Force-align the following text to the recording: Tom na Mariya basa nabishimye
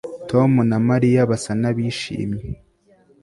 Tom 0.29 0.51
na 0.69 0.77
Mariya 0.89 1.21
basa 1.29 1.51
nabishimye 1.61 2.43